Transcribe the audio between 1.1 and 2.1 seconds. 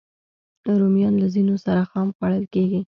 له ځینو سره خام